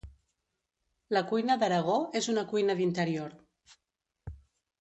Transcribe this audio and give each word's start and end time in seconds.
La 1.15 1.21
cuina 1.33 1.57
d'Aragó 1.63 1.97
és 2.21 2.31
una 2.35 2.47
cuina 2.55 2.79
d'interior. 2.81 3.37